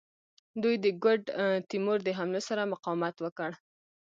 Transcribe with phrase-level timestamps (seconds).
[0.61, 1.21] دوی د ګوډ
[1.69, 3.51] تیمور د حملو سره مقاومت وکړ.